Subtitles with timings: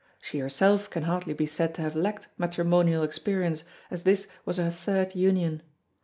[0.19, 4.71] She herself can hardly be said to have lacked matrimonial experience, as this was her
[4.71, 5.61] third union.